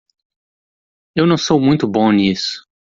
Eu 1.15 1.27
não 1.27 1.37
sou 1.37 1.59
muito 1.59 1.87
bom 1.87 2.11
nisso. 2.11 2.67